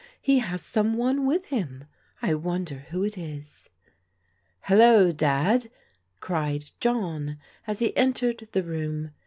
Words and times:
He 0.19 0.39
has 0.39 0.63
some 0.63 0.97
one 0.97 1.27
with 1.27 1.45
him. 1.45 1.83
I 2.23 2.33
wonder 2.33 2.87
who 2.89 3.03
it 3.03 3.19
is?" 3.19 3.69
"Hello, 4.61 5.11
Dad," 5.11 5.69
cried 6.19 6.63
John 6.79 7.37
as 7.67 7.77
he 7.77 7.95
entered 7.95 8.49
the 8.51 8.63
room. 8.63 9.11